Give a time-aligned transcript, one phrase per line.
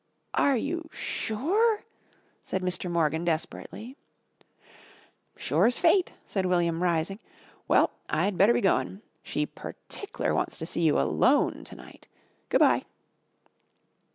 [0.33, 1.83] "Are you sure?"
[2.41, 2.89] said Mr.
[2.89, 3.95] Morgan desperately.
[5.35, 7.19] "Sure's fate," said William rising.
[7.67, 9.03] "Well, I'd better be goin'.
[9.21, 12.07] She pertic ler wants to see you alone to night.
[12.49, 12.83] Good bye."